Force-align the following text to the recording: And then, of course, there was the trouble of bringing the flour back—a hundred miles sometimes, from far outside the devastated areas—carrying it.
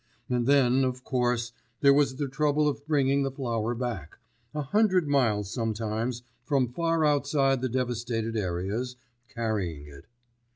And 0.27 0.47
then, 0.47 0.83
of 0.83 1.03
course, 1.03 1.51
there 1.81 1.93
was 1.93 2.15
the 2.15 2.27
trouble 2.27 2.67
of 2.67 2.87
bringing 2.87 3.21
the 3.21 3.29
flour 3.29 3.75
back—a 3.75 4.61
hundred 4.63 5.07
miles 5.07 5.53
sometimes, 5.53 6.23
from 6.43 6.73
far 6.73 7.05
outside 7.05 7.61
the 7.61 7.69
devastated 7.69 8.35
areas—carrying 8.35 9.85
it. 9.85 10.07